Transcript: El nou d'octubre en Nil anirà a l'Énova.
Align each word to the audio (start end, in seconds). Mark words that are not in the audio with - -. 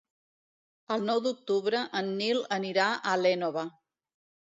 El 0.95 1.03
nou 1.09 1.19
d'octubre 1.25 1.81
en 1.99 2.09
Nil 2.21 2.39
anirà 2.57 2.87
a 3.11 3.13
l'Énova. 3.25 3.67